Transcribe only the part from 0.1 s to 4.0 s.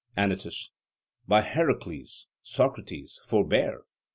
ANYTUS: By Heracles, Socrates, forbear!